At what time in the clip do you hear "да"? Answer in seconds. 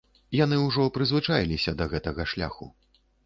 1.81-1.87